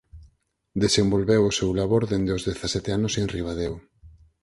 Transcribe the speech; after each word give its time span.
Desenvolveu 0.83 1.41
o 1.45 1.55
seu 1.59 1.69
labor 1.79 2.03
dende 2.11 2.35
os 2.37 2.45
dezasete 2.47 2.89
anos 2.97 3.13
en 3.21 3.25
Ribadeo. 3.35 3.75